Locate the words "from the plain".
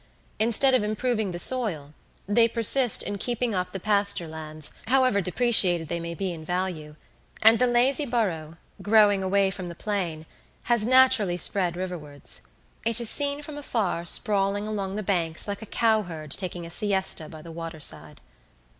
9.51-10.25